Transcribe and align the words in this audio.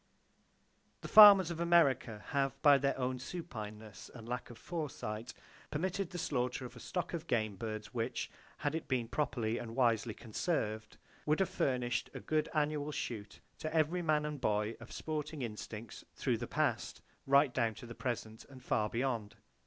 The 1.01 1.07
farmers 1.07 1.51
of 1.51 1.59
America 1.59 2.23
have, 2.29 2.59
by 2.63 2.79
their 2.79 2.97
own 2.97 3.19
supineness 3.19 4.09
and 4.11 4.27
lack 4.27 4.49
of 4.49 4.57
foresight, 4.57 5.31
permitted 5.69 6.09
the 6.09 6.17
slaughter 6.17 6.65
of 6.65 6.75
a 6.75 6.79
stock 6.79 7.13
of 7.13 7.27
game 7.27 7.55
birds 7.55 7.93
which, 7.93 8.31
had 8.57 8.73
it 8.73 8.87
been 8.87 9.07
properly 9.07 9.59
and 9.59 9.75
wisely 9.75 10.15
conserved, 10.15 10.97
would 11.27 11.39
have 11.39 11.49
furnished 11.49 12.09
a 12.15 12.19
good 12.19 12.49
annual 12.55 12.91
shoot 12.91 13.41
to 13.59 13.71
every 13.71 14.01
farming 14.01 14.07
man 14.23 14.25
and 14.25 14.41
boy 14.41 14.75
of 14.79 14.91
sporting 14.91 15.43
instincts 15.43 16.03
through 16.15 16.37
the 16.39 16.47
past, 16.47 17.03
right 17.27 17.53
down 17.53 17.75
to 17.75 17.85
the 17.85 17.93
present, 17.93 18.43
and 18.45 18.63
far 18.63 18.89
beyond. 18.89 19.35